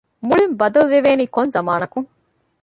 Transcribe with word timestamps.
މުޅިން 0.27 0.55
ބަދަލުވެވޭނީ 0.59 1.25
ކޮން 1.35 1.51
ޒަމާނަކުން؟ 1.55 2.07